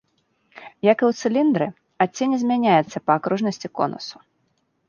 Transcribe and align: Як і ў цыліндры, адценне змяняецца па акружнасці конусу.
Як 0.91 0.97
і 1.03 1.05
ў 1.09 1.19
цыліндры, 1.25 1.67
адценне 2.05 2.37
змяняецца 2.45 2.97
па 3.11 3.19
акружнасці 3.21 3.67
конусу. 3.81 4.17